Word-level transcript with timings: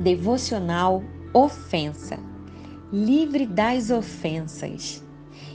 Devocional 0.00 1.02
Ofensa. 1.34 2.20
Livre 2.92 3.44
das 3.44 3.90
ofensas. 3.90 5.04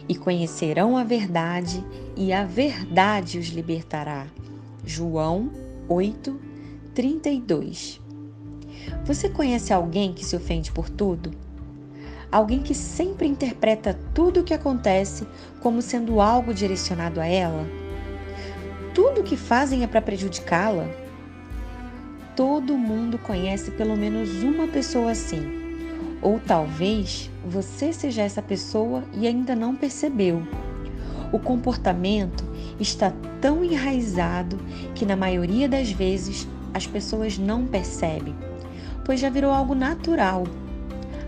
E 0.09 0.15
conhecerão 0.15 0.97
a 0.97 1.03
verdade, 1.05 1.81
e 2.13 2.33
a 2.33 2.43
verdade 2.43 3.39
os 3.39 3.47
libertará. 3.47 4.27
João 4.83 5.49
8, 5.87 6.37
32. 6.93 8.01
Você 9.05 9.29
conhece 9.29 9.71
alguém 9.71 10.11
que 10.11 10.25
se 10.25 10.35
ofende 10.35 10.73
por 10.73 10.89
tudo? 10.89 11.31
Alguém 12.29 12.61
que 12.61 12.75
sempre 12.75 13.25
interpreta 13.25 13.97
tudo 14.13 14.41
o 14.41 14.43
que 14.43 14.53
acontece 14.53 15.25
como 15.61 15.81
sendo 15.81 16.19
algo 16.19 16.53
direcionado 16.53 17.21
a 17.21 17.25
ela? 17.25 17.65
Tudo 18.93 19.21
o 19.21 19.23
que 19.23 19.37
fazem 19.37 19.83
é 19.83 19.87
para 19.87 20.01
prejudicá-la? 20.01 21.02
Todo 22.35 22.75
mundo 22.75 23.19
conhece 23.19 23.69
pelo 23.69 23.95
menos 23.95 24.41
uma 24.41 24.67
pessoa 24.67 25.11
assim. 25.11 25.43
Ou 26.19 26.39
talvez 26.39 27.29
você 27.45 27.93
seja 27.93 28.23
essa 28.23 28.41
pessoa 28.41 29.03
e 29.13 29.27
ainda 29.27 29.55
não 29.55 29.75
percebeu. 29.75 30.41
O 31.31 31.37
comportamento 31.37 32.43
está 32.79 33.13
tão 33.39 33.63
enraizado 33.63 34.57
que, 34.95 35.05
na 35.05 35.15
maioria 35.15 35.69
das 35.69 35.91
vezes, 35.91 36.47
as 36.73 36.87
pessoas 36.87 37.37
não 37.37 37.67
percebem, 37.67 38.35
pois 39.05 39.19
já 39.19 39.29
virou 39.29 39.51
algo 39.51 39.75
natural. 39.75 40.47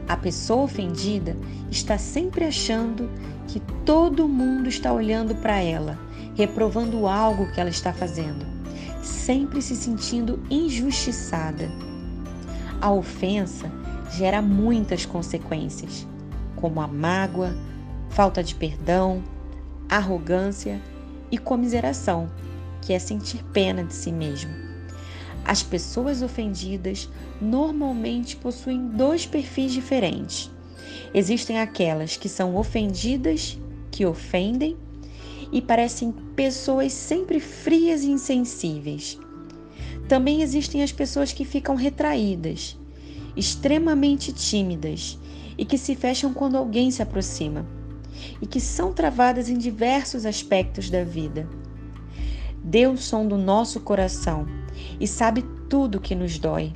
A 0.08 0.18
pessoa 0.18 0.63
ofendida 0.63 1.38
está 1.70 1.99
sempre 1.99 2.46
achando 2.46 3.12
que 3.48 3.60
todo 3.85 4.27
mundo 4.27 4.68
está 4.70 4.91
olhando 4.91 5.35
para 5.35 5.62
ela, 5.62 5.99
reprovando 6.35 7.05
algo 7.05 7.52
que 7.52 7.62
ela 7.62 7.70
está 7.70 7.94
fazendo 7.94 8.55
sempre 9.05 9.62
se 9.62 9.76
sentindo 9.76 10.41
injustiçada. 10.49 11.70
A 12.82 12.91
ofensa 12.91 13.71
gera 14.12 14.41
muitas 14.41 15.05
consequências, 15.05 16.07
como 16.55 16.82
a 16.82 16.88
mágoa, 16.88 17.55
falta 18.10 18.44
de 18.44 18.55
perdão, 18.55 19.24
arrogância 19.90 20.82
e 21.32 21.38
comiseração, 21.38 22.29
que 22.82 22.94
é 22.94 22.99
sentir 22.99 23.44
pena 23.54 23.84
de 23.84 23.94
si 23.94 24.12
mesmo. 24.12 24.52
As 25.44 25.62
pessoas 25.62 26.22
ofendidas 26.22 27.10
normalmente 27.40 28.35
possuem 28.35 28.88
dois 28.88 29.26
perfis 29.26 29.72
diferentes. 29.72 30.51
Existem 31.13 31.60
aquelas 31.60 32.18
que 32.18 32.27
são 32.27 32.55
ofendidas, 32.55 33.60
que 33.91 34.05
ofendem, 34.05 34.76
e 35.51 35.62
parecem 35.62 36.12
pessoas 36.35 36.93
sempre 36.93 37.40
frias 37.40 38.04
e 38.04 38.12
insensíveis. 38.12 39.20
Também 40.07 40.41
existem 40.41 40.84
as 40.84 40.91
pessoas 40.91 41.34
que 41.34 41.43
ficam 41.43 41.76
retraídas, 41.76 42.77
extremamente 43.35 44.32
tímidas 44.32 45.18
e 45.57 45.66
que 45.66 45.77
se 45.77 45.96
fecham 45.96 46.34
quando 46.34 46.57
alguém 46.57 46.91
se 46.91 47.01
aproxima, 47.01 47.66
e 48.41 48.46
que 48.46 48.60
são 48.60 48.93
travadas 48.93 49.49
em 49.49 49.57
diversos 49.57 50.26
aspectos 50.26 50.90
da 50.90 51.04
vida. 51.04 51.48
Deus 52.63 53.04
sonda 53.04 53.35
o 53.35 53.38
nosso 53.38 53.79
coração 53.79 54.48
e 54.99 55.07
sabe 55.07 55.43
tudo 55.70 55.96
o 55.98 56.01
que 56.01 56.16
nos 56.16 56.40
dói. 56.40 56.73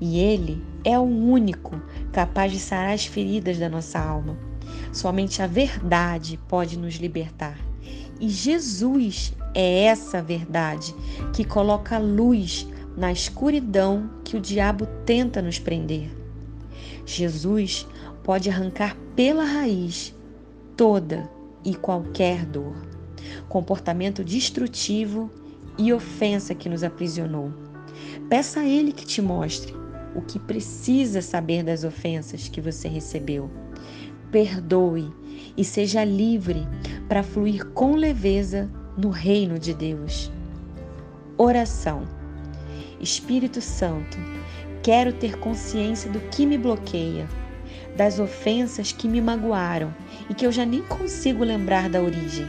E 0.00 0.18
Ele 0.18 0.64
é 0.82 0.98
o 0.98 1.02
único 1.02 1.80
capaz 2.12 2.52
de 2.52 2.58
sarar 2.58 2.94
as 2.94 3.04
feridas 3.04 3.58
da 3.58 3.68
nossa 3.68 3.98
alma. 3.98 4.38
Somente 4.92 5.42
a 5.42 5.46
verdade 5.46 6.38
pode 6.48 6.78
nos 6.78 6.94
libertar. 6.94 7.69
E 8.20 8.28
Jesus 8.28 9.32
é 9.54 9.84
essa 9.84 10.22
verdade 10.22 10.94
que 11.32 11.42
coloca 11.42 11.98
luz 11.98 12.66
na 12.96 13.10
escuridão 13.10 14.10
que 14.22 14.36
o 14.36 14.40
diabo 14.40 14.86
tenta 15.06 15.40
nos 15.40 15.58
prender. 15.58 16.10
Jesus 17.06 17.86
pode 18.22 18.50
arrancar 18.50 18.96
pela 19.16 19.44
raiz 19.44 20.14
toda 20.76 21.30
e 21.64 21.74
qualquer 21.74 22.44
dor, 22.44 22.74
comportamento 23.48 24.22
destrutivo 24.22 25.30
e 25.78 25.92
ofensa 25.92 26.54
que 26.54 26.68
nos 26.68 26.84
aprisionou. 26.84 27.52
Peça 28.28 28.60
a 28.60 28.66
Ele 28.66 28.92
que 28.92 29.06
te 29.06 29.22
mostre 29.22 29.74
o 30.14 30.20
que 30.20 30.38
precisa 30.38 31.22
saber 31.22 31.62
das 31.62 31.84
ofensas 31.84 32.48
que 32.48 32.60
você 32.60 32.88
recebeu. 32.88 33.50
Perdoe 34.30 35.10
e 35.56 35.64
seja 35.64 36.04
livre 36.04 36.66
para 37.10 37.24
fluir 37.24 37.66
com 37.70 37.96
leveza 37.96 38.70
no 38.96 39.10
reino 39.10 39.58
de 39.58 39.74
Deus. 39.74 40.30
Oração. 41.36 42.06
Espírito 43.00 43.60
Santo, 43.60 44.16
quero 44.80 45.12
ter 45.12 45.36
consciência 45.40 46.08
do 46.08 46.20
que 46.20 46.46
me 46.46 46.56
bloqueia, 46.56 47.28
das 47.96 48.20
ofensas 48.20 48.92
que 48.92 49.08
me 49.08 49.20
magoaram 49.20 49.92
e 50.28 50.34
que 50.34 50.46
eu 50.46 50.52
já 50.52 50.64
nem 50.64 50.82
consigo 50.82 51.42
lembrar 51.42 51.90
da 51.90 52.00
origem, 52.00 52.46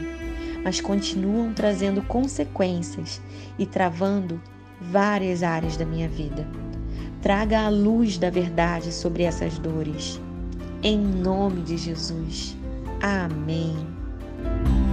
mas 0.62 0.80
continuam 0.80 1.52
trazendo 1.52 2.00
consequências 2.00 3.20
e 3.58 3.66
travando 3.66 4.40
várias 4.80 5.42
áreas 5.42 5.76
da 5.76 5.84
minha 5.84 6.08
vida. 6.08 6.46
Traga 7.20 7.62
a 7.62 7.68
luz 7.68 8.16
da 8.16 8.30
verdade 8.30 8.92
sobre 8.92 9.24
essas 9.24 9.58
dores. 9.58 10.20
Em 10.84 11.00
nome 11.00 11.62
de 11.62 11.76
Jesus. 11.76 12.56
Amém. 13.00 14.01
thank 14.40 14.68
you 14.68 14.91